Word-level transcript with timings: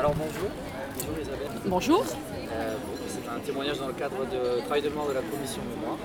Alors 0.00 0.14
bonjour, 0.14 0.48
bonjour 0.96 1.14
Isabelle. 1.20 1.48
Bonjour. 1.66 2.00
Euh, 2.00 2.74
bon, 2.76 2.92
c'est 3.06 3.28
un 3.28 3.38
témoignage 3.40 3.78
dans 3.78 3.86
le 3.88 3.92
cadre 3.92 4.16
de 4.24 4.60
travail 4.62 4.80
de 4.80 4.88
mémoire 4.88 5.08
de 5.08 5.12
la 5.12 5.20
commission 5.20 5.60
mémoire. 5.76 5.98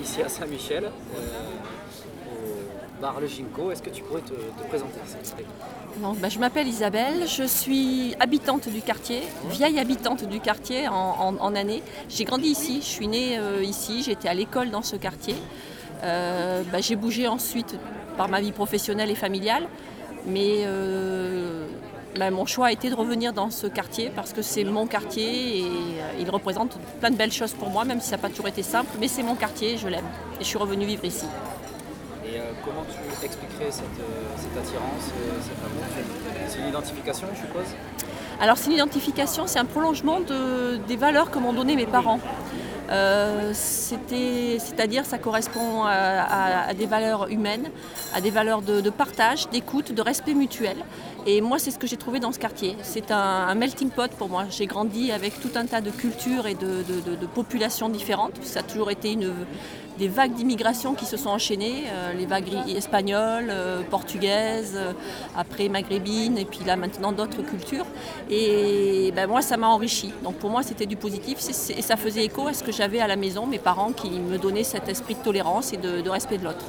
Ici 0.00 0.22
à 0.22 0.28
Saint-Michel, 0.28 0.84
euh, 0.84 0.90
au 2.30 3.02
bar 3.02 3.18
Le 3.20 3.26
Ginkgo. 3.26 3.72
Est-ce 3.72 3.82
que 3.82 3.90
tu 3.90 4.04
pourrais 4.04 4.20
te, 4.20 4.28
te 4.28 4.68
présenter 4.68 5.00
s'il 5.08 5.18
te 5.32 5.34
plaît? 5.38 5.44
Donc, 6.00 6.18
ben, 6.20 6.30
je 6.30 6.38
m'appelle 6.38 6.68
Isabelle, 6.68 7.26
je 7.26 7.42
suis 7.42 8.14
habitante 8.20 8.68
du 8.68 8.80
quartier, 8.80 9.22
vieille 9.50 9.80
habitante 9.80 10.22
du 10.28 10.38
quartier 10.38 10.86
en, 10.86 10.94
en- 10.94 11.36
en 11.40 11.54
année. 11.56 11.82
J'ai 12.08 12.22
grandi 12.22 12.46
ici, 12.46 12.76
je 12.80 12.86
suis 12.86 13.08
née 13.08 13.38
euh, 13.40 13.60
ici, 13.64 14.04
j'étais 14.04 14.28
à 14.28 14.34
l'école 14.34 14.70
dans 14.70 14.82
ce 14.82 14.94
quartier. 14.94 15.34
Ben, 16.02 16.80
j'ai 16.80 16.94
bougé 16.94 17.26
ensuite 17.26 17.76
par 18.16 18.28
ma 18.28 18.40
vie 18.40 18.52
professionnelle 18.52 19.10
et 19.10 19.16
familiale, 19.16 19.66
mais 20.26 20.64
ben, 22.18 22.30
mon 22.30 22.46
choix 22.46 22.66
a 22.66 22.72
été 22.72 22.88
de 22.90 22.94
revenir 22.94 23.32
dans 23.32 23.50
ce 23.50 23.66
quartier 23.66 24.10
parce 24.14 24.32
que 24.32 24.42
c'est 24.42 24.64
mon 24.64 24.86
quartier 24.86 25.58
et 25.58 25.62
euh, 25.64 26.20
il 26.20 26.30
représente 26.30 26.76
plein 27.00 27.10
de 27.10 27.16
belles 27.16 27.32
choses 27.32 27.52
pour 27.52 27.68
moi, 27.70 27.84
même 27.84 28.00
si 28.00 28.08
ça 28.08 28.16
n'a 28.16 28.22
pas 28.22 28.28
toujours 28.28 28.48
été 28.48 28.62
simple, 28.62 28.90
mais 29.00 29.08
c'est 29.08 29.22
mon 29.22 29.34
quartier 29.34 29.76
je 29.78 29.88
l'aime. 29.88 30.04
Et 30.40 30.44
je 30.44 30.48
suis 30.48 30.58
revenue 30.58 30.86
vivre 30.86 31.04
ici. 31.04 31.26
Et 32.24 32.38
euh, 32.38 32.42
comment 32.64 32.84
tu 32.88 33.24
expliquerais 33.24 33.70
cette, 33.70 33.84
euh, 34.00 34.34
cette 34.36 34.56
attirance, 34.56 35.10
euh, 35.10 35.38
cet 35.42 35.58
amour? 35.64 35.84
C'est 36.48 36.58
une 36.58 36.68
identification, 36.68 37.26
je 37.34 37.40
suppose? 37.40 37.66
Alors 38.40 38.56
c'est 38.58 38.66
une 38.66 38.76
identification, 38.76 39.46
c'est 39.46 39.58
un 39.58 39.64
prolongement 39.64 40.20
de- 40.20 40.76
des 40.88 40.96
valeurs 40.96 41.30
que 41.30 41.38
m'ont 41.38 41.52
données 41.52 41.76
mes 41.76 41.86
parents. 41.86 42.20
C'est-à-dire 43.52 45.04
ça 45.06 45.18
correspond 45.18 45.82
à, 45.84 45.90
à- 45.90 46.68
à 46.68 46.74
des 46.74 46.86
valeurs 46.86 47.28
humaines, 47.30 47.68
à 48.14 48.20
des 48.20 48.30
valeurs 48.30 48.62
de, 48.62 48.80
de 48.80 48.90
partage, 48.90 49.48
d'écoute, 49.48 49.92
de 49.92 50.02
respect 50.02 50.34
mutuel. 50.34 50.76
Et 51.28 51.40
moi 51.40 51.58
c'est 51.58 51.72
ce 51.72 51.78
que 51.78 51.88
j'ai 51.88 51.96
trouvé 51.96 52.20
dans 52.20 52.30
ce 52.30 52.38
quartier. 52.38 52.76
C'est 52.82 53.10
un, 53.10 53.52
melting 53.56 53.90
pot 53.90 54.10
pour 54.12 54.28
moi. 54.28 54.44
J'ai 54.48 54.66
grandi 54.66 55.10
avec 55.10 55.40
tout 55.40 55.50
un 55.56 55.66
tas 55.66 55.80
de 55.80 55.90
cultures 55.90 56.46
et 56.46 56.54
de, 56.54 57.26
populations 57.34 57.88
différentes. 57.88 58.38
Ça 58.44 58.60
a 58.60 58.62
toujours 58.62 58.92
été 58.92 59.18
des 59.98 60.06
vagues 60.06 60.34
d'immigration 60.34 60.94
qui 60.94 61.04
se 61.04 61.16
sont 61.16 61.30
enchaînées, 61.30 61.84
euh, 61.88 62.12
les 62.12 62.26
vagues 62.26 62.52
espagnoles, 62.68 63.48
euh, 63.50 63.82
portugaises, 63.82 64.74
euh, 64.76 64.92
après 65.36 65.68
maghrébines 65.68 66.38
et 66.38 66.44
puis 66.44 66.60
là 66.64 66.76
maintenant 66.76 67.10
d'autres 67.10 67.42
cultures. 67.42 67.86
Et 68.30 69.12
ben, 69.16 69.26
moi 69.26 69.42
ça 69.42 69.56
m'a 69.56 69.68
enrichi. 69.68 70.12
Donc 70.22 70.36
pour 70.36 70.50
moi 70.50 70.62
c'était 70.62 70.86
du 70.86 70.96
positif 70.96 71.38
et 71.48 71.82
ça 71.82 71.96
faisait 71.96 72.24
écho 72.24 72.46
à 72.46 72.52
ce 72.52 72.62
que 72.62 72.70
j'avais 72.70 73.00
à 73.00 73.08
la 73.08 73.16
maison, 73.16 73.46
mes 73.46 73.58
parents 73.58 73.90
qui 73.90 74.10
me 74.10 74.38
donnaient 74.38 74.64
cet 74.64 74.88
esprit 74.88 75.14
de 75.16 75.20
tolérance 75.24 75.72
et 75.72 75.76
de, 75.76 76.02
de 76.02 76.10
respect 76.10 76.38
de 76.38 76.44
l'autre. 76.44 76.66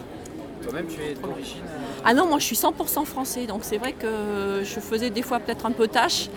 Toi-même, 0.63 0.87
tu 0.87 1.01
es 1.01 1.13
d'origine 1.13 1.61
Ah 2.05 2.13
non, 2.13 2.27
moi 2.27 2.39
je 2.39 2.45
suis 2.45 2.55
100% 2.55 3.05
français, 3.05 3.45
donc 3.47 3.61
c'est 3.63 3.77
vrai 3.77 3.93
que 3.93 4.61
je 4.63 4.79
faisais 4.79 5.09
des 5.09 5.21
fois 5.21 5.39
peut-être 5.39 5.65
un 5.65 5.71
peu 5.71 5.87
tâche, 5.87 6.29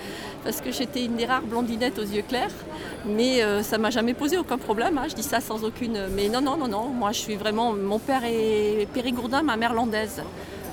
parce 0.43 0.61
que 0.61 0.73
j'étais 0.73 1.05
une 1.05 1.17
des 1.17 1.27
rares 1.27 1.43
blondinettes 1.43 1.99
aux 1.99 2.05
yeux 2.05 2.23
clairs, 2.23 2.51
mais 3.07 3.43
euh, 3.43 3.63
ça 3.63 3.79
m'a 3.79 3.91
jamais 3.91 4.15
posé 4.15 4.39
aucun 4.39 4.59
problème, 4.59 4.99
hein, 4.99 5.07
je 5.09 5.15
dis 5.15 5.23
ça 5.23 5.41
sans 5.41 5.65
aucune... 5.65 6.09
Mais 6.15 6.29
non, 6.29 6.41
non, 6.41 6.57
non, 6.57 6.69
non, 6.69 6.89
moi 6.89 7.13
je 7.13 7.19
suis 7.19 7.37
vraiment... 7.37 7.73
Mon 7.73 7.99
père 7.99 8.23
est 8.25 8.89
périgourdin, 8.93 9.43
ma 9.43 9.57
mère 9.57 9.75
landaise. 9.75 10.23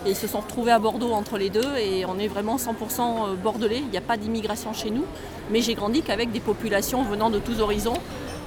Et 0.05 0.11
ils 0.11 0.15
se 0.15 0.27
sont 0.27 0.39
retrouvés 0.39 0.71
à 0.71 0.79
Bordeaux 0.79 1.11
entre 1.11 1.37
les 1.37 1.49
deux 1.49 1.75
et 1.77 2.05
on 2.05 2.17
est 2.17 2.27
vraiment 2.27 2.55
100% 2.55 3.35
bordelais, 3.43 3.79
il 3.79 3.89
n'y 3.89 3.97
a 3.97 4.01
pas 4.01 4.15
d'immigration 4.15 4.71
chez 4.71 4.89
nous, 4.89 5.03
mais 5.51 5.61
j'ai 5.61 5.73
grandi 5.73 6.01
qu'avec 6.01 6.31
des 6.31 6.39
populations 6.39 7.03
venant 7.03 7.29
de 7.29 7.39
tous 7.39 7.59
horizons. 7.59 7.97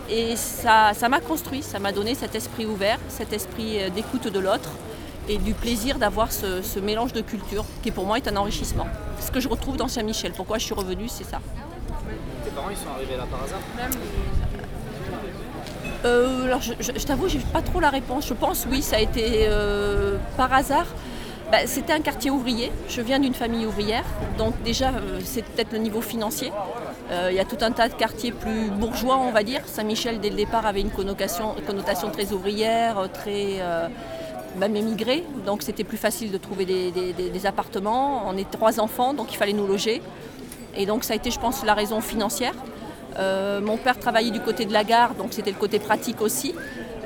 Et 0.09 0.37
ça 0.37 0.93
ça 0.95 1.09
m'a 1.09 1.21
construit, 1.21 1.63
ça 1.63 1.79
m'a 1.79 1.93
donné 1.93 2.15
cet 2.15 2.35
esprit 2.35 2.67
ouvert, 2.67 2.99
cet 3.09 3.33
esprit 3.33 3.81
euh, 3.81 3.91
d'écoute 3.91 4.27
de 4.27 4.39
l'autre 4.41 4.71
et 5.31 5.39
du 5.39 5.55
plaisir 5.55 5.99
d'avoir 5.99 6.33
ce, 6.33 6.61
ce 6.63 6.79
mélange 6.81 7.13
de 7.13 7.21
cultures 7.21 7.65
qui 7.83 7.91
pour 7.93 8.05
moi 8.05 8.17
est 8.19 8.27
un 8.29 8.37
enrichissement. 8.37 8.87
Ce 9.21 9.31
que 9.31 9.39
je 9.41 9.49
retrouve 9.49 9.77
dans 9.77 9.89
Saint-Michel. 9.89 10.33
Pourquoi 10.33 10.59
je 10.59 10.65
suis 10.65 10.75
revenue, 10.75 11.09
c'est 11.09 11.25
ça. 11.25 11.39
Tes 12.45 12.51
parents, 12.51 12.71
ils 12.71 12.77
sont 12.77 12.91
arrivés 12.97 13.17
là 13.17 13.27
par 13.31 13.43
hasard 13.45 13.61
Euh, 16.05 16.45
alors 16.47 16.63
je, 16.63 16.73
je- 16.81 16.93
je 16.99 17.07
t'avoue, 17.07 17.29
j'ai 17.29 17.39
pas 17.39 17.63
trop 17.63 17.79
la 17.81 17.91
réponse. 17.91 18.27
Je 18.27 18.35
pense 18.35 18.67
oui, 18.71 18.81
ça 18.83 18.97
a 18.97 19.01
été 19.01 19.47
euh, 19.49 20.17
par 20.37 20.53
hasard. 20.53 20.87
Bah, 21.53 21.59
C'était 21.67 21.93
un 21.93 22.01
quartier 22.01 22.31
ouvrier. 22.31 22.73
Je 22.89 23.01
viens 23.03 23.19
d'une 23.19 23.35
famille 23.35 23.67
ouvrière, 23.67 24.05
donc 24.39 24.55
déjà 24.63 24.89
euh, 24.89 25.21
c'est 25.25 25.45
peut-être 25.45 25.73
le 25.73 25.79
niveau 25.79 26.01
financier. 26.01 26.53
Euh, 27.11 27.29
Il 27.31 27.37
y 27.37 27.41
a 27.41 27.45
tout 27.45 27.59
un 27.61 27.73
tas 27.73 27.89
de 27.89 27.95
quartiers 27.95 28.33
plus 28.33 28.71
bourgeois, 28.71 29.19
on 29.19 29.31
va 29.33 29.43
dire. 29.43 29.61
Saint-Michel 29.67 30.21
dès 30.21 30.31
le 30.31 30.37
départ 30.37 30.65
avait 30.65 30.81
une 30.81 30.91
connotation, 30.91 31.55
connotation 31.67 32.09
très 32.11 32.33
ouvrière, 32.33 32.97
très 33.13 33.61
même 34.57 34.77
émigrée. 34.77 35.25
Donc 35.47 35.63
c'était 35.63 35.85
plus 35.85 35.97
facile 35.99 36.31
de 36.33 36.39
trouver 36.39 36.65
des, 36.65 36.91
des- 36.91 37.13
des- 37.13 37.31
des 37.31 37.47
appartements. 37.47 38.23
On 38.29 38.37
est 38.37 38.51
trois 38.51 38.81
enfants, 38.81 39.15
donc 39.15 39.33
il 39.33 39.37
fallait 39.37 39.53
nous 39.53 39.67
loger. 39.67 40.03
Et 40.77 40.87
donc 40.87 41.05
ça 41.05 41.13
a 41.15 41.17
été, 41.17 41.31
je 41.31 41.39
pense, 41.41 41.65
la 41.65 41.75
raison 41.75 42.01
financière. 42.01 42.55
Euh, 43.19 43.61
mon 43.61 43.77
père 43.77 43.99
travaillait 43.99 44.31
du 44.31 44.41
côté 44.41 44.65
de 44.67 44.73
la 44.73 44.85
gare, 44.85 45.15
donc 45.15 45.33
c'était 45.33 45.51
le 45.51 45.57
côté 45.59 45.79
pratique 45.79 46.21
aussi. 46.21 46.55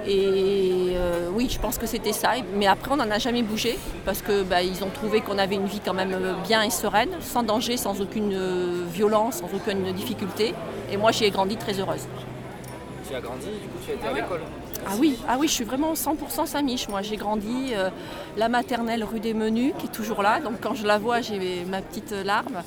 Et 0.06 0.92
euh, 0.96 1.30
oui, 1.32 1.48
je 1.50 1.58
pense 1.58 1.78
que 1.78 1.86
c'était 1.86 2.12
ça. 2.12 2.32
Mais 2.56 2.66
après, 2.66 2.90
on 2.92 2.96
n'en 2.96 3.10
a 3.10 3.18
jamais 3.18 3.42
bougé 3.42 3.78
parce 4.04 4.20
que 4.20 4.42
bah, 4.42 4.62
ils 4.62 4.84
ont 4.84 4.90
trouvé 4.90 5.22
qu'on 5.22 5.38
avait 5.38 5.54
une 5.54 5.64
vie 5.64 5.80
quand 5.82 5.94
même 5.94 6.12
euh, 6.12 6.34
bien 6.46 6.60
et 6.62 6.68
sereine, 6.68 7.08
sans 7.20 7.42
danger, 7.42 7.78
sans 7.78 7.98
aucune 8.02 8.36
violence, 8.92 9.36
sans 9.36 9.46
aucune 9.56 9.92
difficulté. 9.92 10.54
Et 10.92 10.98
moi, 10.98 11.10
j'y 11.10 11.24
ai 11.24 11.30
grandi 11.30 11.56
très 11.56 11.80
heureuse. 11.80 12.06
Tu 13.08 13.14
as 13.14 13.20
grandi, 13.22 13.46
du 13.46 13.68
coup, 13.68 13.78
tu 13.84 13.92
as 13.92 13.94
été 13.94 14.06
à 14.06 14.12
l'école 14.12 14.42
Ah 14.86 14.96
oui, 14.98 15.16
ah 15.28 15.36
oui, 15.38 15.48
je 15.48 15.52
suis 15.52 15.64
vraiment 15.64 15.94
100% 15.94 16.46
Saint-Mich. 16.46 16.88
Moi, 16.88 17.00
j'ai 17.00 17.16
grandi 17.16 17.72
euh, 17.72 17.88
la 18.36 18.48
maternelle 18.48 19.02
rue 19.02 19.20
des 19.20 19.32
Menus, 19.32 19.72
qui 19.78 19.86
est 19.86 19.90
toujours 19.92 20.22
là. 20.22 20.40
Donc 20.40 20.54
quand 20.60 20.74
je 20.74 20.86
la 20.86 20.98
vois, 20.98 21.20
j'ai 21.20 21.64
ma 21.64 21.80
petite 21.80 22.12
larme. 22.12 22.62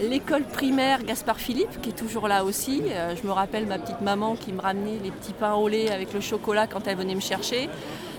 L'école 0.00 0.44
primaire 0.44 1.02
Gaspard 1.02 1.38
Philippe, 1.38 1.80
qui 1.82 1.90
est 1.90 1.98
toujours 1.98 2.28
là 2.28 2.44
aussi. 2.44 2.82
Euh, 2.86 3.14
je 3.20 3.26
me 3.26 3.32
rappelle 3.32 3.66
ma 3.66 3.78
petite 3.78 4.00
maman 4.00 4.36
qui 4.36 4.52
me 4.52 4.60
ramenait 4.60 4.98
les 5.02 5.10
petits 5.10 5.32
pains 5.32 5.54
au 5.54 5.66
lait 5.66 5.90
avec 5.90 6.12
le 6.12 6.20
chocolat 6.20 6.66
quand 6.66 6.86
elle 6.86 6.96
venait 6.96 7.16
me 7.16 7.20
chercher. 7.20 7.68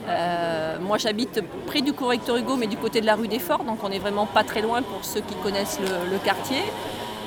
Euh, 0.10 0.78
moi, 0.82 0.98
j'habite 0.98 1.42
près 1.68 1.82
du 1.82 1.94
correcteur 1.94 2.36
Hugo, 2.36 2.58
mais 2.58 2.68
du 2.68 2.78
côté 2.78 3.00
de 3.00 3.06
la 3.06 3.16
rue 3.16 3.28
des 3.28 3.40
Forts, 3.40 3.64
donc 3.64 3.80
on 3.84 3.90
n'est 3.90 4.00
vraiment 4.00 4.26
pas 4.26 4.44
très 4.44 4.62
loin 4.62 4.82
pour 4.82 5.06
ceux 5.06 5.22
qui 5.22 5.36
connaissent 5.36 5.80
le 5.80 6.18
quartier. 6.20 6.64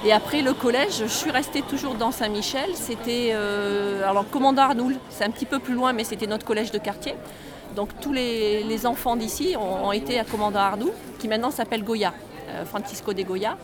Et 0.02 0.12
après 0.12 0.40
le 0.40 0.54
collège, 0.54 1.02
je 1.02 1.06
suis 1.06 1.30
restée 1.30 1.60
toujours 1.60 1.94
dans 1.94 2.10
Saint-Michel. 2.10 2.70
C'était 2.74 3.32
euh, 3.32 4.08
alors 4.08 4.28
commandant 4.30 4.62
Arnoul, 4.62 4.96
c'est 5.10 5.24
un 5.24 5.30
petit 5.30 5.44
peu 5.44 5.58
plus 5.58 5.74
loin, 5.74 5.92
mais 5.92 6.04
c'était 6.04 6.26
notre 6.26 6.46
collège 6.46 6.70
de 6.70 6.78
quartier. 6.78 7.14
Donc 7.76 7.90
tous 8.00 8.14
les, 8.14 8.86
enfants 8.86 9.14
d'ici 9.14 9.54
ont, 9.58 9.92
été 9.92 10.18
à 10.18 10.24
commandant 10.24 10.60
Arnoul, 10.60 10.92
qui 11.18 11.28
maintenant 11.28 11.50
s'appelle 11.50 11.84
Goya, 11.84 12.14
euh, 12.48 12.64
Francisco 12.64 13.12
de 13.12 13.22
Goya. 13.22 13.58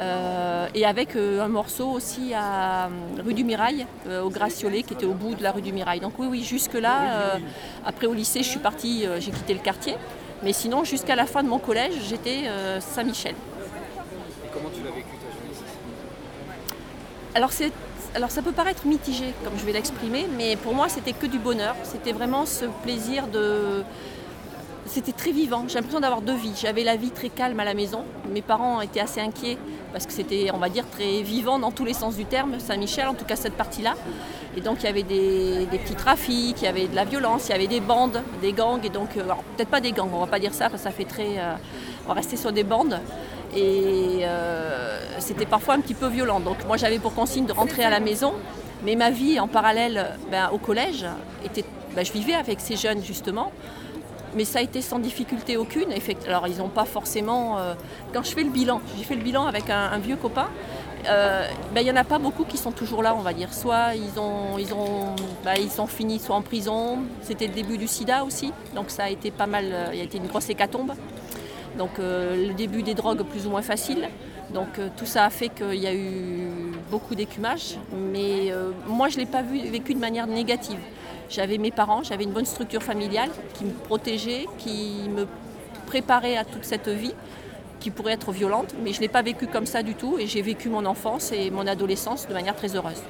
Euh, 0.00 0.68
et 0.74 0.84
avec 0.84 1.16
un 1.16 1.48
morceau 1.48 1.88
aussi 1.88 2.34
à 2.34 2.90
rue 3.24 3.34
du 3.34 3.44
Mirail, 3.44 3.86
au 4.22 4.28
Graciolet, 4.28 4.82
qui 4.82 4.92
était 4.92 5.06
au 5.06 5.14
bout 5.14 5.34
de 5.34 5.42
la 5.42 5.50
rue 5.50 5.62
du 5.62 5.72
Mirail. 5.72 6.00
Donc 6.00 6.12
oui, 6.18 6.26
oui, 6.30 6.42
jusque-là, 6.42 7.38
après 7.86 8.06
au 8.06 8.14
lycée, 8.14 8.42
je 8.42 8.48
suis 8.48 8.60
partie, 8.60 9.04
j'ai 9.18 9.30
quitté 9.30 9.54
le 9.54 9.60
quartier. 9.60 9.96
Mais 10.42 10.52
sinon, 10.52 10.84
jusqu'à 10.84 11.16
la 11.16 11.26
fin 11.26 11.42
de 11.42 11.48
mon 11.48 11.58
collège, 11.58 11.94
j'étais 12.08 12.44
Saint-Michel. 12.80 13.34
Alors, 17.34 17.50
alors 18.16 18.30
ça 18.30 18.42
peut 18.42 18.52
paraître 18.52 18.86
mitigé 18.86 19.32
comme 19.44 19.52
je 19.56 19.64
vais 19.64 19.72
l'exprimer, 19.72 20.26
mais 20.36 20.56
pour 20.56 20.74
moi 20.74 20.88
c'était 20.88 21.12
que 21.12 21.26
du 21.26 21.38
bonheur. 21.38 21.76
C'était 21.84 22.12
vraiment 22.12 22.44
ce 22.44 22.64
plaisir 22.82 23.28
de... 23.28 23.84
C'était 24.86 25.12
très 25.12 25.30
vivant. 25.30 25.64
J'ai 25.68 25.74
l'impression 25.74 26.00
d'avoir 26.00 26.20
deux 26.20 26.34
vies. 26.34 26.52
J'avais 26.60 26.82
la 26.82 26.96
vie 26.96 27.10
très 27.10 27.28
calme 27.28 27.60
à 27.60 27.64
la 27.64 27.74
maison. 27.74 28.02
Mes 28.32 28.42
parents 28.42 28.80
étaient 28.80 28.98
assez 28.98 29.20
inquiets 29.20 29.56
parce 29.92 30.06
que 30.06 30.12
c'était, 30.12 30.50
on 30.52 30.58
va 30.58 30.68
dire, 30.68 30.84
très 30.90 31.22
vivant 31.22 31.60
dans 31.60 31.70
tous 31.70 31.84
les 31.84 31.92
sens 31.92 32.16
du 32.16 32.24
terme, 32.24 32.58
Saint-Michel, 32.58 33.06
en 33.06 33.14
tout 33.14 33.24
cas 33.24 33.36
cette 33.36 33.54
partie-là. 33.54 33.94
Et 34.56 34.60
donc 34.60 34.78
il 34.80 34.86
y 34.86 34.88
avait 34.88 35.04
des, 35.04 35.68
petits 35.70 35.94
trafics, 35.94 36.56
il 36.60 36.64
y 36.64 36.66
avait 36.66 36.88
de 36.88 36.96
la 36.96 37.04
violence, 37.04 37.46
il 37.48 37.52
y 37.52 37.54
avait 37.54 37.68
des 37.68 37.78
bandes, 37.78 38.20
des 38.40 38.52
gangs. 38.52 38.84
Et 38.84 38.88
donc, 38.88 39.16
euh, 39.16 39.22
peut-être 39.56 39.68
pas 39.68 39.80
des 39.80 39.92
gangs, 39.92 40.10
on 40.12 40.18
va 40.18 40.26
pas 40.26 40.40
dire 40.40 40.54
ça 40.54 40.68
ça 40.76 40.90
fait 40.90 41.04
très. 41.04 41.38
euh, 41.38 41.54
on 42.06 42.08
va 42.08 42.14
rester 42.14 42.36
sur 42.36 42.50
des 42.50 42.64
bandes. 42.64 42.98
Et 43.56 44.20
euh, 44.22 45.00
c'était 45.18 45.46
parfois 45.46 45.74
un 45.74 45.80
petit 45.80 45.94
peu 45.94 46.06
violent. 46.06 46.40
Donc 46.40 46.64
moi 46.66 46.76
j'avais 46.76 46.98
pour 46.98 47.14
consigne 47.14 47.46
de 47.46 47.52
rentrer 47.52 47.84
à 47.84 47.90
la 47.90 48.00
maison. 48.00 48.32
Mais 48.84 48.96
ma 48.96 49.10
vie 49.10 49.38
en 49.38 49.48
parallèle 49.48 50.16
ben, 50.30 50.48
au 50.52 50.58
collège, 50.58 51.04
était, 51.44 51.64
ben, 51.94 52.04
je 52.04 52.12
vivais 52.12 52.34
avec 52.34 52.60
ces 52.60 52.76
jeunes 52.76 53.02
justement. 53.02 53.52
Mais 54.34 54.44
ça 54.44 54.60
a 54.60 54.62
été 54.62 54.80
sans 54.80 55.00
difficulté 55.00 55.56
aucune. 55.56 55.88
Alors 56.26 56.46
ils 56.46 56.58
n'ont 56.58 56.68
pas 56.68 56.84
forcément... 56.84 57.58
euh, 57.58 57.74
Quand 58.14 58.22
je 58.22 58.30
fais 58.30 58.44
le 58.44 58.50
bilan, 58.50 58.80
j'ai 58.96 59.04
fait 59.04 59.16
le 59.16 59.22
bilan 59.22 59.44
avec 59.46 59.68
un, 59.68 59.98
vieux 59.98 60.16
copain, 60.16 60.48
euh, 61.08 61.48
ben, 61.74 61.80
il 61.80 61.84
n'y 61.84 61.90
en 61.90 61.96
a 61.96 62.04
pas 62.04 62.18
beaucoup 62.18 62.44
qui 62.44 62.56
sont 62.56 62.70
toujours 62.70 63.02
là, 63.02 63.14
on 63.18 63.22
va 63.22 63.32
dire. 63.32 63.52
Soit 63.52 63.96
ils 63.96 64.20
ont, 64.20 64.56
ils 64.56 64.72
ont, 64.72 65.16
ils 65.58 65.70
sont 65.70 65.88
finis, 65.88 66.20
soit 66.20 66.36
en 66.36 66.42
prison. 66.42 66.98
C'était 67.22 67.48
le 67.48 67.54
début 67.54 67.76
du 67.76 67.88
sida 67.88 68.22
aussi, 68.22 68.52
donc 68.74 68.90
ça 68.90 69.04
a 69.04 69.10
été 69.10 69.32
pas 69.32 69.46
mal, 69.46 69.64
il 69.92 69.98
y 69.98 70.00
a 70.00 70.04
été 70.04 70.18
une 70.18 70.28
grosse 70.28 70.48
hécatombe. 70.48 70.92
Donc 71.76 71.98
euh, 71.98 72.48
le 72.48 72.54
début 72.54 72.82
des 72.82 72.94
drogues 72.94 73.22
plus 73.22 73.46
ou 73.46 73.50
moins 73.50 73.62
facile. 73.62 74.08
Donc 74.52 74.78
euh, 74.78 74.88
tout 74.96 75.06
ça 75.06 75.24
a 75.24 75.30
fait 75.30 75.48
qu'il 75.48 75.76
y 75.76 75.86
a 75.86 75.94
eu 75.94 76.48
beaucoup 76.90 77.14
d'écumage. 77.14 77.78
Mais 78.12 78.50
euh, 78.50 78.70
moi 78.86 79.08
je 79.08 79.16
ne 79.16 79.20
l'ai 79.20 79.26
pas 79.26 79.42
vécu 79.42 79.94
de 79.94 80.00
manière 80.00 80.26
négative. 80.26 80.78
J'avais 81.28 81.58
mes 81.58 81.70
parents, 81.70 82.02
j'avais 82.02 82.24
une 82.24 82.32
bonne 82.32 82.46
structure 82.46 82.82
familiale 82.82 83.30
qui 83.54 83.64
me 83.64 83.72
protégeait, 83.72 84.46
qui 84.58 85.08
me 85.08 85.26
préparait 85.86 86.36
à 86.36 86.44
toute 86.44 86.64
cette 86.64 86.88
vie. 86.88 87.14
qui 87.80 87.90
pourrait 87.90 88.12
être 88.12 88.30
violente, 88.30 88.74
mais 88.82 88.92
je 88.92 88.98
ne 88.98 89.04
l'ai 89.04 89.08
pas 89.08 89.22
vécu 89.22 89.46
comme 89.46 89.64
ça 89.64 89.82
du 89.82 89.94
tout 89.94 90.18
et 90.18 90.26
j'ai 90.26 90.42
vécu 90.42 90.68
mon 90.68 90.84
enfance 90.84 91.32
et 91.32 91.50
mon 91.50 91.66
adolescence 91.66 92.28
de 92.28 92.34
manière 92.34 92.54
très 92.54 92.76
heureuse. 92.76 93.02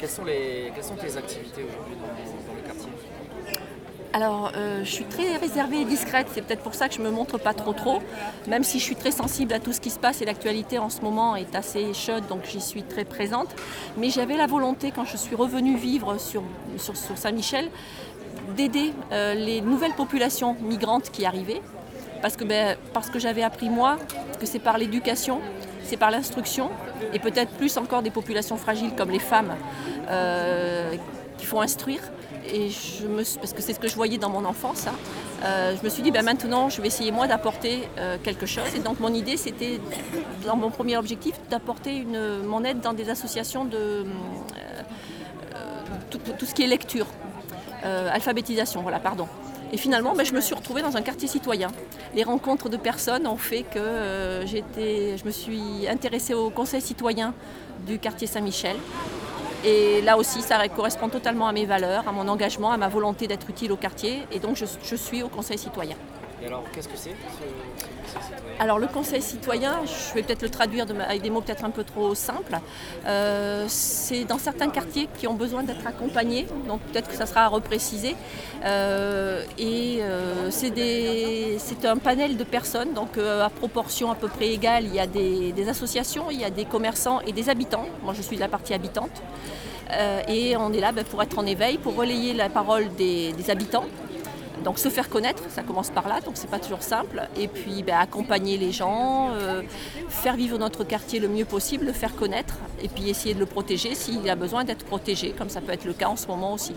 Quelles 0.00 0.10
sont, 0.10 0.24
tes 0.24 1.16
activités 1.16 1.62
aujourd'hui 1.62 1.94
dans, 2.02 2.10
dans 2.10 2.61
alors, 4.12 4.52
euh, 4.56 4.84
je 4.84 4.90
suis 4.90 5.04
très 5.04 5.36
réservée 5.38 5.80
et 5.80 5.84
discrète, 5.86 6.26
c'est 6.32 6.42
peut-être 6.42 6.62
pour 6.62 6.74
ça 6.74 6.88
que 6.88 6.94
je 6.94 7.00
ne 7.00 7.06
me 7.06 7.10
montre 7.10 7.38
pas 7.38 7.54
trop 7.54 7.72
trop, 7.72 8.00
même 8.46 8.62
si 8.62 8.78
je 8.78 8.84
suis 8.84 8.96
très 8.96 9.10
sensible 9.10 9.54
à 9.54 9.58
tout 9.58 9.72
ce 9.72 9.80
qui 9.80 9.88
se 9.88 9.98
passe 9.98 10.20
et 10.20 10.26
l'actualité 10.26 10.78
en 10.78 10.90
ce 10.90 11.00
moment 11.00 11.34
est 11.34 11.54
assez 11.54 11.94
chaude, 11.94 12.26
donc 12.28 12.40
j'y 12.44 12.60
suis 12.60 12.82
très 12.82 13.04
présente. 13.04 13.48
Mais 13.96 14.10
j'avais 14.10 14.36
la 14.36 14.46
volonté, 14.46 14.92
quand 14.94 15.06
je 15.06 15.16
suis 15.16 15.34
revenue 15.34 15.76
vivre 15.76 16.18
sur, 16.18 16.42
sur, 16.76 17.16
Saint-Michel, 17.16 17.70
d'aider 18.54 18.92
euh, 19.12 19.32
les 19.32 19.62
nouvelles 19.62 19.94
populations 19.94 20.56
migrantes 20.60 21.10
qui 21.10 21.24
arrivaient, 21.24 21.62
parce 22.20 22.36
que, 22.36 22.44
ben, 22.44 22.76
parce 22.92 23.08
que 23.08 23.18
j'avais 23.18 23.42
appris 23.42 23.70
moi 23.70 23.96
que 24.38 24.44
c'est 24.44 24.58
par 24.58 24.76
l'éducation, 24.76 25.40
c'est 25.84 25.96
par 25.96 26.10
l'instruction, 26.10 26.68
et 27.14 27.18
peut-être 27.18 27.52
plus 27.52 27.78
encore 27.78 28.02
des 28.02 28.10
populations 28.10 28.58
fragiles 28.58 28.92
comme 28.94 29.10
les 29.10 29.18
femmes 29.18 29.54
euh, 30.10 30.92
qu'il 31.38 31.48
faut 31.48 31.60
instruire 31.60 32.00
et 32.46 32.70
je 32.70 33.06
me, 33.06 33.22
parce 33.38 33.52
que 33.52 33.62
c'est 33.62 33.72
ce 33.72 33.80
que 33.80 33.88
je 33.88 33.94
voyais 33.94 34.18
dans 34.18 34.28
mon 34.28 34.44
enfance, 34.44 34.86
hein. 34.86 34.94
euh, 35.44 35.74
je 35.78 35.84
me 35.84 35.88
suis 35.88 36.02
dit 36.02 36.10
ben 36.10 36.24
maintenant 36.24 36.68
je 36.68 36.80
vais 36.80 36.88
essayer 36.88 37.12
moi 37.12 37.26
d'apporter 37.26 37.88
euh, 37.98 38.16
quelque 38.22 38.46
chose. 38.46 38.74
Et 38.74 38.80
donc 38.80 39.00
mon 39.00 39.12
idée 39.12 39.36
c'était, 39.36 39.80
dans 40.44 40.56
mon 40.56 40.70
premier 40.70 40.96
objectif, 40.96 41.34
d'apporter 41.50 42.04
mon 42.04 42.64
aide 42.64 42.80
dans 42.80 42.92
des 42.92 43.10
associations 43.10 43.64
de 43.64 43.78
euh, 43.78 44.04
tout, 46.10 46.46
ce 46.46 46.54
qui 46.54 46.62
est 46.62 46.66
lecture, 46.66 47.06
alphabétisation, 47.82 48.82
voilà, 48.82 48.98
pardon. 48.98 49.26
Et 49.72 49.78
finalement, 49.78 50.14
ben, 50.14 50.24
je 50.24 50.34
me 50.34 50.40
suis 50.42 50.54
retrouvée 50.54 50.82
dans 50.82 50.98
un 50.98 51.02
quartier 51.02 51.26
citoyen. 51.26 51.68
Les 52.14 52.24
rencontres 52.24 52.68
de 52.68 52.76
personnes 52.76 53.26
ont 53.26 53.38
fait 53.38 53.62
que 53.62 54.44
je 54.46 55.24
me 55.24 55.30
suis 55.30 55.88
intéressée 55.88 56.34
au 56.34 56.50
conseil 56.50 56.82
citoyen 56.82 57.32
du 57.86 57.98
quartier 57.98 58.26
Saint-Michel. 58.26 58.76
Et 59.64 60.00
là 60.02 60.16
aussi, 60.16 60.42
ça 60.42 60.66
correspond 60.68 61.08
totalement 61.08 61.46
à 61.46 61.52
mes 61.52 61.66
valeurs, 61.66 62.08
à 62.08 62.12
mon 62.12 62.26
engagement, 62.26 62.72
à 62.72 62.76
ma 62.76 62.88
volonté 62.88 63.28
d'être 63.28 63.48
utile 63.48 63.70
au 63.72 63.76
quartier. 63.76 64.22
Et 64.32 64.40
donc, 64.40 64.56
je, 64.56 64.96
suis 64.96 65.22
au 65.22 65.28
Conseil 65.28 65.58
citoyen. 65.58 65.96
Et 66.42 66.46
alors, 66.46 66.64
qu'est-ce 66.72 66.88
que 66.88 66.96
c'est 66.96 67.10
ce, 67.10 68.62
Alors, 68.62 68.78
le 68.78 68.88
Conseil 68.88 69.22
citoyen, 69.22 69.80
je 69.84 70.14
vais 70.14 70.22
peut-être 70.22 70.42
le 70.42 70.48
traduire 70.48 70.86
avec 71.08 71.22
des 71.22 71.30
mots 71.30 71.40
peut-être 71.40 71.64
un 71.64 71.70
peu 71.70 71.84
trop 71.84 72.14
simples. 72.14 72.58
Euh, 73.06 73.66
c'est 73.68 74.24
dans 74.24 74.38
certains 74.38 74.68
quartiers 74.68 75.08
qui 75.18 75.28
ont 75.28 75.34
besoin 75.34 75.62
d'être 75.62 75.86
accompagnés, 75.86 76.46
donc 76.66 76.80
peut-être 76.80 77.08
que 77.08 77.14
ça 77.14 77.26
sera 77.26 77.42
à 77.42 77.48
repréciser. 77.48 78.16
Euh, 78.64 79.44
et 79.56 79.98
euh, 80.02 80.50
c'est 80.50 81.84
un 81.84 81.96
panel 81.98 82.36
de 82.36 82.44
personnes, 82.44 82.92
donc 82.92 83.18
à 83.18 83.48
proportion 83.48 84.10
à 84.10 84.16
peu 84.16 84.28
près 84.28 84.48
égale, 84.48 84.84
il 84.84 84.94
y 84.94 85.00
a 85.00 85.06
des, 85.06 85.52
des, 85.52 85.68
associations, 85.68 86.30
il 86.30 86.40
y 86.40 86.44
a 86.44 86.50
des 86.50 86.64
commerçants 86.64 87.20
et 87.20 87.32
des 87.32 87.48
habitants. 87.50 87.86
Moi, 88.02 88.14
je 88.14 88.22
suis 88.22 88.36
de 88.36 88.40
la 88.40 88.48
partie 88.48 88.74
habitante. 88.74 89.22
et 90.26 90.56
on 90.56 90.72
est 90.72 90.80
là 90.80 90.90
ben, 90.90 91.04
pour 91.04 91.22
être 91.22 91.38
en 91.38 91.46
éveil, 91.46 91.78
pour 91.78 91.94
relayer 91.94 92.34
la 92.34 92.48
parole 92.48 92.88
des 92.96 93.50
habitants 93.50 93.84
donc 94.62 94.78
se 94.78 94.88
faire 94.88 95.08
connaître, 95.08 95.42
ça 95.50 95.62
commence 95.62 95.90
par 95.90 96.08
là, 96.08 96.20
donc 96.20 96.34
c'est 96.36 96.50
pas 96.50 96.58
toujours 96.58 96.82
simple. 96.82 97.22
Et 97.36 97.48
puis 97.48 97.82
ben, 97.82 97.96
accompagner 97.98 98.56
les 98.58 98.72
gens, 98.72 99.30
euh, 99.32 99.62
faire 100.08 100.36
vivre 100.36 100.58
notre 100.58 100.84
quartier 100.84 101.20
le 101.20 101.28
mieux 101.28 101.44
possible, 101.44 101.86
le 101.86 101.92
faire 101.92 102.14
connaître, 102.14 102.56
et 102.82 102.88
puis 102.88 103.08
essayer 103.08 103.34
de 103.34 103.40
le 103.40 103.46
protéger 103.46 103.94
s'il 103.94 104.28
a 104.28 104.34
besoin 104.34 104.64
d'être 104.64 104.84
protégé, 104.84 105.34
comme 105.36 105.48
ça 105.48 105.60
peut 105.60 105.72
être 105.72 105.84
le 105.84 105.92
cas 105.92 106.08
en 106.08 106.16
ce 106.16 106.26
moment 106.26 106.52
aussi. 106.52 106.74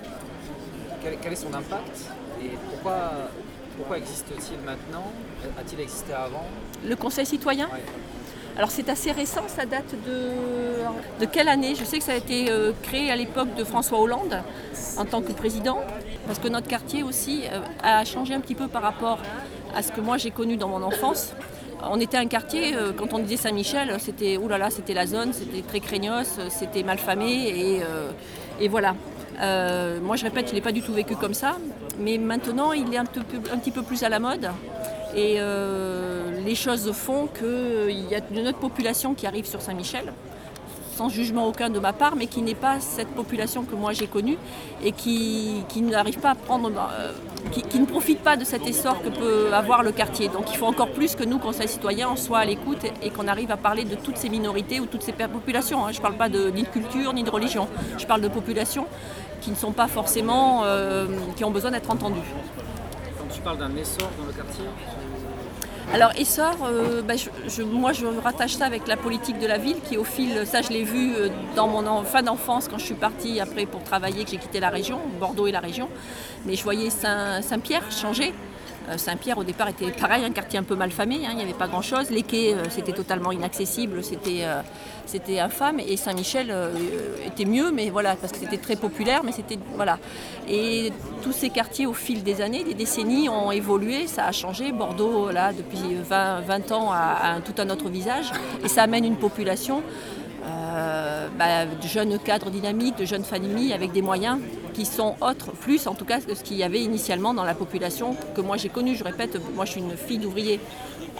Quel, 1.22 1.34
est 1.34 1.36
son 1.36 1.54
impact 1.54 2.10
et 2.44 2.50
pourquoi, 2.72 3.12
pourquoi 3.78 4.00
existe-t-il 4.00 4.60
maintenant? 4.66 5.12
A-t-il 5.60 5.80
existé 5.80 6.14
avant? 6.14 6.46
Le 6.84 6.96
Conseil 6.96 7.28
citoyen? 7.28 7.70
Alors 8.58 8.72
c'est 8.72 8.88
assez 8.88 9.12
récent, 9.12 9.44
ça 9.48 9.66
date 9.66 9.94
de, 10.08 10.32
de 11.20 11.26
quelle 11.26 11.50
année? 11.50 11.76
Je 11.76 11.84
sais 11.84 11.98
que 11.98 12.04
ça 12.06 12.14
a 12.14 12.16
été 12.16 12.50
euh, 12.50 12.72
créé 12.82 13.12
à 13.12 13.16
l'époque 13.18 13.54
de 13.56 13.66
François 13.66 14.00
Hollande 14.00 14.42
en 14.98 15.04
tant 15.04 15.22
que 15.22 15.34
président, 15.34 15.80
parce 16.26 16.40
que 16.40 16.48
notre 16.48 16.68
quartier 16.68 17.04
aussi 17.04 17.44
euh, 17.52 17.60
a 17.84 18.04
changé 18.06 18.34
un 18.34 18.40
petit 18.40 18.56
peu 18.56 18.68
par 18.68 18.82
rapport 18.82 19.20
à 19.76 19.82
ce 19.82 19.92
que 19.92 20.02
moi 20.02 20.18
j'ai 20.18 20.32
connu 20.32 20.58
dans 20.58 20.68
mon 20.68 20.82
enfance. 20.82 21.34
On 21.88 22.00
était 22.00 22.18
un 22.18 22.26
quartier, 22.26 22.76
euh, 22.76 22.92
quand 22.96 23.14
on 23.14 23.20
disait 23.20 23.38
Saint-Michel, 23.38 23.96
c'était 24.00 24.38
oulala, 24.38 24.70
c'était 24.70 24.94
la 24.94 25.06
zone, 25.06 25.34
c'était 25.34 25.62
très 25.62 25.80
craignos, 25.80 26.40
c'était 26.50 26.84
mal 26.84 26.98
famé 26.98 27.82
et, 28.60 28.68
voilà. 28.68 28.96
moi 30.02 30.16
je 30.16 30.24
répète, 30.24 30.48
je 30.48 30.52
ne 30.52 30.56
l'ai 30.56 30.62
pas 30.62 30.72
du 30.72 30.82
tout 30.82 30.94
vécu 30.94 31.16
comme 31.16 31.34
ça, 31.34 31.58
mais 32.00 32.18
maintenant 32.18 32.72
il 32.72 32.94
est 32.94 32.98
un 32.98 33.06
petit 33.06 33.72
peu 33.72 33.84
plus 33.84 34.04
à 34.04 34.10
la 34.10 34.20
mode. 34.20 34.50
Et 35.16 35.38
les 36.46 36.56
choses 36.56 36.92
font 36.94 37.28
qu'il 37.28 38.10
y 38.10 38.16
a 38.16 38.22
une 38.32 38.48
autre 38.48 38.60
population 38.60 39.14
qui 39.14 39.28
arrive 39.28 39.46
sur 39.46 39.62
Saint-Michel, 39.62 40.14
sans 40.96 41.10
jugement 41.10 41.46
aucun 41.48 41.70
de 41.70 41.80
ma 41.80 41.92
part, 41.92 42.16
mais 42.16 42.28
qui 42.28 42.42
n'est 42.42 42.56
pas 42.56 42.80
cette 42.80 43.10
population 43.10 43.64
que 43.64 43.76
moi 43.76 43.92
j'ai 43.92 44.08
connue 44.08 44.38
et 44.84 44.92
qui, 44.94 45.64
n'arrive 45.82 46.20
pas 46.20 46.32
à 46.32 46.36
prendre, 46.36 46.72
euh, 46.72 47.12
qui, 47.52 47.80
ne 47.80 47.86
profite 47.86 48.20
pas 48.20 48.38
de 48.38 48.46
cet 48.46 48.66
essor 48.66 49.02
que 49.04 49.10
peut 49.10 49.54
avoir 49.54 49.84
le 49.84 49.92
quartier. 49.92 50.30
Donc 50.30 50.52
il 50.52 50.58
faut 50.58 50.66
encore 50.66 50.92
plus 50.92 51.16
que 51.16 51.24
nous, 51.24 51.38
Conseil 51.38 51.68
citoyen, 51.68 52.10
on 52.10 52.16
soit 52.16 52.40
à 52.40 52.46
l'écoute 52.46 52.84
et, 53.04 53.10
qu'on 53.10 53.28
arrive 53.28 53.52
à 53.52 53.58
parler 53.58 53.84
de 53.84 53.96
toutes 53.96 54.18
ces 54.18 54.30
minorités 54.30 54.80
ou 54.80 54.86
toutes 54.86 55.04
ces 55.04 55.12
populations. 55.12 55.86
Hein. 55.86 55.92
Je 55.92 55.98
ne 55.98 56.02
parle 56.02 56.16
pas 56.16 56.30
ni 56.30 56.64
de 56.64 56.68
culture 56.68 57.14
ni 57.14 57.24
de 57.24 57.30
religion, 57.30 57.68
je 57.98 58.06
parle 58.06 58.22
de 58.22 58.30
populations 58.30 58.86
qui 59.42 59.52
ne 59.52 59.56
sont 59.56 59.74
pas 59.74 59.88
forcément, 59.88 60.62
euh, 60.64 61.08
qui 61.36 61.44
ont 61.44 61.52
besoin 61.52 61.72
d'être 61.72 61.92
entendues. 61.92 62.32
Quand 63.20 63.28
tu 63.34 63.42
parles 63.42 63.58
d'un 63.58 63.76
essor 63.76 64.10
dans 64.18 64.26
le 64.26 64.34
quartier, 64.34 64.64
alors 65.94 66.12
Essor, 66.18 66.58
euh, 66.66 67.02
bah, 67.02 67.14
moi 67.72 67.94
je 67.94 68.06
rattache 68.06 68.56
ça 68.56 68.66
avec 68.66 68.88
la 68.88 68.98
politique 68.98 69.40
de 69.40 69.48
la 69.48 69.58
ville 69.58 69.78
qui 69.88 69.98
au 69.98 70.04
fil, 70.04 70.46
ça 70.46 70.62
je 70.62 70.70
l'ai 70.70 70.84
vu 70.84 71.14
euh, 71.16 71.30
dans 71.56 71.68
mon 71.68 72.04
fin 72.04 72.24
d'enfance 72.24 72.68
quand 72.68 72.78
je 72.78 72.86
suis 72.86 72.96
partie 72.96 73.40
après 73.40 73.66
pour 73.66 73.84
travailler, 73.84 74.24
que 74.24 74.32
j'ai 74.32 74.38
quitté 74.38 74.60
la 74.60 74.70
région, 74.70 75.00
Bordeaux 75.20 75.48
et 75.48 75.52
la 75.52 75.60
région, 75.60 75.88
mais 76.46 76.56
je 76.56 76.64
voyais 76.64 76.90
Saint-Pierre 76.90 77.92
changer. 77.92 78.34
Euh, 78.90 78.98
Saint-Pierre 78.98 79.38
au 79.38 79.44
départ 79.44 79.68
était 79.68 79.92
pareil, 79.92 80.24
un 80.24 80.32
quartier 80.32 80.60
un 80.60 80.64
peu 80.64 80.76
mal 80.76 80.92
famé, 80.92 81.26
hein, 81.26 81.30
il 81.32 81.38
n'y 81.38 81.44
avait 81.44 81.54
pas 81.54 81.68
grand-chose. 81.68 82.10
Les 82.12 82.22
quais, 82.22 82.54
euh, 82.54 82.66
c'était 82.70 82.92
totalement 82.92 83.32
inaccessible, 83.32 84.04
c'était, 84.04 84.44
euh, 84.44 84.62
infâme. 85.40 85.80
Et 85.80 85.98
Saint-Michel 85.98 86.54
était 87.26 87.46
mieux, 87.46 87.72
mais 87.72 87.90
voilà, 87.90 88.16
parce 88.16 88.34
que 88.34 88.40
c'était 88.40 88.58
très 88.58 88.76
populaire, 88.76 89.24
mais 89.24 89.32
c'était 89.32 89.58
voilà. 89.76 89.98
Et 90.50 90.92
tous 91.24 91.32
ces 91.32 91.50
quartiers, 91.50 91.86
au 91.86 91.94
fil 91.94 92.22
des 92.22 92.42
années, 92.42 92.64
des 92.64 92.74
décennies, 92.74 93.30
ont 93.30 93.52
évolué, 93.52 94.08
ça 94.08 94.26
a 94.26 94.32
changé. 94.32 94.72
Bordeaux, 94.74 95.32
là, 95.32 95.54
depuis 95.54 95.96
20, 95.96 96.42
20 96.42 96.72
ans, 96.74 96.92
a, 96.92 97.40
tout 97.46 97.54
un 97.62 97.70
autre 97.70 97.88
visage, 97.90 98.32
et 98.64 98.68
ça 98.68 98.84
amène 98.84 99.06
une 99.06 99.16
population. 99.16 99.84
Bah, 100.76 101.66
de 101.66 101.88
jeunes 101.88 102.20
cadres 102.20 102.50
dynamiques, 102.50 102.98
de 102.98 103.06
jeunes 103.06 103.24
familles 103.24 103.72
avec 103.72 103.92
des 103.92 104.02
moyens 104.02 104.40
qui 104.74 104.86
sont 104.86 105.16
autres, 105.22 105.52
plus 105.52 105.88
en 105.88 105.96
tout 105.96 106.04
cas 106.04 106.20
que 106.20 106.36
ce 106.36 106.44
qu'il 106.44 106.58
y 106.58 106.64
avait 106.64 106.82
initialement 106.82 107.34
dans 107.34 107.46
la 107.46 107.54
population 107.54 108.16
que 108.36 108.42
moi 108.42 108.58
j'ai 108.58 108.68
connue. 108.68 108.96
Je 108.96 109.06
répète, 109.06 109.40
moi 109.56 109.64
je 109.64 109.72
suis 109.72 109.82
une 109.82 109.96
fille 109.96 110.18
d'ouvrier. 110.18 110.60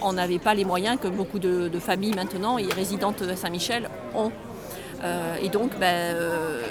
On 0.02 0.12
n'avait 0.12 0.38
pas 0.38 0.52
les 0.52 0.66
moyens 0.66 0.98
que 1.00 1.08
beaucoup 1.08 1.38
de, 1.38 1.70
familles 1.78 2.14
maintenant 2.14 2.58
et 2.58 2.66
résidentes 2.66 3.22
à 3.22 3.36
Saint-Michel 3.36 3.88
ont. 4.14 4.30
Euh, 5.02 5.36
et 5.42 5.48
donc, 5.48 5.70
ben, 5.78 6.14
euh, 6.14 6.62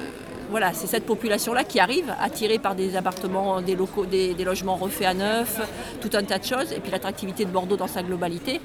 voilà, 0.49 0.73
c'est 0.73 0.87
cette 0.87 1.05
population-là 1.05 1.63
qui 1.63 1.79
arrive, 1.79 2.13
attirée 2.21 2.59
par 2.59 2.75
des 2.75 2.95
appartements, 2.95 3.61
des 3.61 3.75
locaux, 3.75 4.05
des, 4.05 4.33
logements 4.43 4.75
refaits 4.75 5.07
à 5.07 5.13
neuf, 5.13 5.59
tout 6.01 6.09
un 6.13 6.23
tas 6.23 6.37
de 6.37 6.45
choses, 6.45 6.71
et 6.71 6.79
puis 6.79 6.91
l'attractivité 6.91 7.45
de 7.45 7.51
Bordeaux 7.51 7.77
dans 7.77 7.87
sa 7.87 8.03
globalité. 8.03 8.61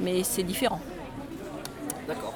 Mais 0.00 0.22
c'est 0.22 0.42
différent. 0.42 0.80
D'accord. 2.06 2.34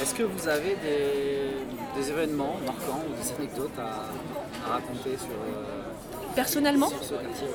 Est-ce 0.00 0.14
que 0.14 0.22
vous 0.22 0.48
avez 0.48 0.76
des, 0.76 2.10
événements 2.10 2.56
marquants 2.64 3.00
ou 3.08 3.20
des 3.20 3.32
anecdotes 3.32 3.76
à, 3.78 4.72
raconter 4.72 5.16
sur, 5.16 5.30
euh, 5.30 5.82
Personnellement 6.36 6.88
ce 6.88 7.14
quartier 7.14 7.48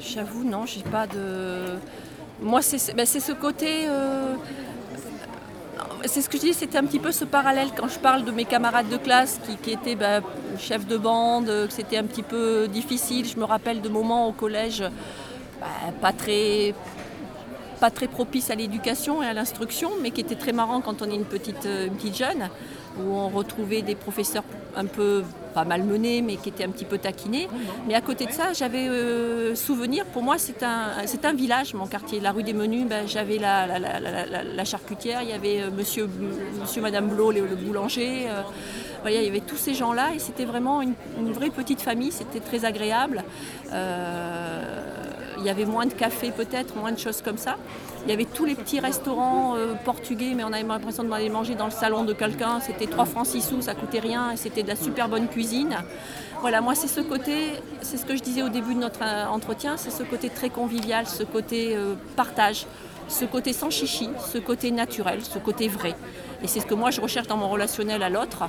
J'avoue, 0.00 0.44
non, 0.44 0.66
j'ai 0.66 0.82
pas 0.82 1.08
de. 1.08 1.78
Moi, 2.40 2.62
c'est 2.62 2.94
ben, 2.94 3.04
ce 3.04 3.32
côté. 3.32 3.86
Euh, 3.88 4.36
c'est 6.04 6.22
ce 6.22 6.28
que 6.28 6.36
je 6.36 6.42
dis, 6.42 6.54
c'était 6.54 6.78
un 6.78 6.84
petit 6.84 7.00
peu 7.00 7.10
ce 7.10 7.24
parallèle 7.24 7.68
quand 7.76 7.88
je 7.88 7.98
parle 7.98 8.24
de 8.24 8.30
mes 8.30 8.44
camarades 8.44 8.88
de 8.88 8.96
classe 8.96 9.40
qui, 9.62 9.72
étaient 9.72 9.96
ben, 9.96 10.22
chefs 10.58 10.86
de 10.86 10.96
bande, 10.96 11.46
que 11.46 11.72
c'était 11.72 11.96
un 11.96 12.04
petit 12.04 12.22
peu 12.22 12.68
difficile. 12.68 13.26
Je 13.26 13.36
me 13.36 13.44
rappelle 13.44 13.80
de 13.80 13.88
moments 13.88 14.28
au 14.28 14.32
collège 14.32 14.84
ben, 15.60 15.92
pas 16.00 16.12
très 16.12 16.74
pas 17.82 17.90
très 17.90 18.06
propice 18.06 18.48
à 18.50 18.54
l'éducation 18.54 19.24
et 19.24 19.26
à 19.26 19.32
l'instruction, 19.32 19.90
mais 20.00 20.12
qui 20.12 20.20
était 20.20 20.36
très 20.36 20.52
marrant 20.52 20.80
quand 20.80 21.02
on 21.02 21.10
est 21.10 21.16
une 21.16 21.24
petite, 21.24 21.66
euh, 21.66 21.88
une 21.88 21.94
petite 21.94 22.16
jeune, 22.16 22.48
où 22.96 23.16
on 23.16 23.28
retrouvait 23.28 23.82
des 23.82 23.96
professeurs 23.96 24.44
un 24.76 24.86
peu, 24.86 25.24
pas 25.52 25.64
malmenés, 25.64 26.22
mais 26.22 26.36
qui 26.36 26.50
étaient 26.50 26.62
un 26.62 26.70
petit 26.70 26.84
peu 26.84 26.98
taquinés. 26.98 27.48
Mais 27.88 27.96
à 27.96 28.00
côté 28.00 28.26
de 28.26 28.30
ça, 28.30 28.52
j'avais 28.52 28.86
euh, 28.86 29.56
souvenir, 29.56 30.04
pour 30.04 30.22
moi 30.22 30.36
c'est 30.38 30.62
un, 30.62 30.90
un 31.24 31.32
village, 31.32 31.74
mon 31.74 31.88
quartier. 31.88 32.20
La 32.20 32.30
rue 32.30 32.44
des 32.44 32.52
Menus, 32.52 32.86
ben, 32.86 33.08
j'avais 33.08 33.38
la, 33.38 33.66
la, 33.80 34.64
charcutière, 34.64 35.22
il 35.22 35.30
y 35.30 35.32
avait 35.32 35.62
euh, 35.62 35.70
monsieur, 35.76 36.08
monsieur, 36.60 36.82
madame 36.82 37.08
Blot, 37.08 37.32
le, 37.32 37.56
boulanger. 37.56 38.28
il 39.06 39.12
y 39.12 39.28
avait 39.28 39.40
tous 39.40 39.56
ces 39.56 39.74
gens-là 39.74 40.14
et 40.14 40.20
c'était 40.20 40.44
vraiment 40.44 40.82
une, 40.82 41.32
vraie 41.32 41.50
petite 41.50 41.80
famille, 41.80 42.12
c'était 42.12 42.38
très 42.38 42.64
agréable 42.64 43.24
Il 45.42 45.46
y 45.46 45.50
avait 45.50 45.64
moins 45.64 45.86
de 45.86 45.92
cafés 45.92 46.30
peut-être, 46.30 46.76
moins 46.76 46.92
de 46.92 46.98
choses 46.98 47.20
comme 47.20 47.36
ça. 47.36 47.56
Il 48.04 48.10
y 48.10 48.12
avait 48.12 48.26
tous 48.26 48.44
les 48.44 48.54
petits 48.54 48.78
restaurants 48.78 49.56
euh, 49.56 49.74
portugais, 49.84 50.34
mais 50.36 50.44
on 50.44 50.52
avait 50.52 50.62
l'impression 50.62 51.02
d'aller 51.02 51.28
manger 51.28 51.56
dans 51.56 51.64
le 51.64 51.72
salon 51.72 52.04
de 52.04 52.12
quelqu'un. 52.12 52.60
C'était 52.60 52.86
3 52.86 53.04
francs 53.06 53.26
6 53.26 53.42
sous, 53.42 53.62
ça 53.62 53.74
coûtait 53.74 53.98
rien 53.98 54.30
et 54.30 54.36
c'était 54.36 54.62
de 54.62 54.68
la 54.68 54.76
super 54.76 55.08
bonne 55.08 55.26
cuisine. 55.26 55.76
Voilà, 56.42 56.60
moi 56.60 56.76
c'est 56.76 56.86
ce 56.86 57.00
côté, 57.00 57.34
c'est 57.80 57.96
ce 57.96 58.06
que 58.06 58.14
je 58.16 58.22
disais 58.22 58.42
au 58.42 58.50
début 58.50 58.74
de 58.74 58.80
notre 58.80 59.02
euh, 59.02 59.26
entretien, 59.26 59.76
c'est 59.76 59.90
ce 59.90 60.04
côté 60.04 60.28
très 60.28 60.48
convivial, 60.48 61.08
ce 61.08 61.24
côté 61.24 61.76
euh, 61.76 61.94
partage, 62.14 62.66
ce 63.08 63.24
côté 63.24 63.52
sans 63.52 63.70
chichi, 63.70 64.08
ce 64.32 64.38
côté 64.38 64.70
naturel, 64.70 65.20
ce 65.22 65.38
côté 65.38 65.68
vrai. 65.68 65.94
Et 66.42 66.48
c'est 66.48 66.60
ce 66.60 66.66
que 66.66 66.74
moi 66.74 66.90
je 66.90 67.00
recherche 67.00 67.26
dans 67.28 67.36
mon 67.36 67.48
relationnel 67.48 68.02
à 68.02 68.08
l'autre 68.08 68.44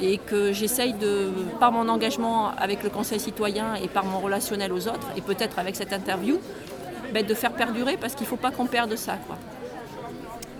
et 0.00 0.18
que 0.18 0.52
j'essaye 0.52 0.94
de, 0.94 1.30
par 1.60 1.72
mon 1.72 1.88
engagement 1.88 2.50
avec 2.56 2.82
le 2.82 2.90
Conseil 2.90 3.20
citoyen 3.20 3.74
et 3.74 3.88
par 3.88 4.04
mon 4.04 4.20
relationnel 4.20 4.72
aux 4.72 4.88
autres, 4.88 5.08
et 5.16 5.20
peut-être 5.20 5.58
avec 5.58 5.76
cette 5.76 5.92
interview, 5.92 6.40
ben, 7.12 7.24
de 7.24 7.34
faire 7.34 7.52
perdurer 7.52 7.96
parce 7.96 8.14
qu'il 8.14 8.24
ne 8.24 8.28
faut 8.30 8.36
pas 8.36 8.50
qu'on 8.50 8.66
perde 8.66 8.96
ça. 8.96 9.16
Quoi. 9.26 9.36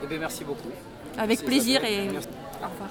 Eh 0.02 0.06
bien, 0.06 0.18
merci 0.18 0.44
beaucoup. 0.44 0.68
Avec 1.16 1.44
plaisir 1.44 1.84
et 1.84 2.08
Merci. 2.12 2.28
au 2.62 2.68
revoir. 2.68 2.90